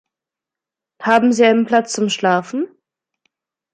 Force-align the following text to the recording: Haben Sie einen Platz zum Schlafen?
Haben 1.03 1.31
Sie 1.31 1.45
einen 1.45 1.67
Platz 1.67 1.93
zum 1.93 2.09
Schlafen? 2.09 2.67